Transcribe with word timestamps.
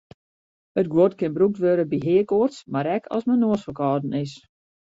It 0.81 0.87
guod 0.93 1.13
kin 1.19 1.33
brûkt 1.35 1.57
wurde 1.63 1.85
by 1.91 1.97
heakoarts 2.05 2.57
mar 2.73 2.87
ek 2.95 3.03
as 3.15 3.23
men 3.27 3.41
noasferkâlden 3.41 4.11
is. 4.23 4.33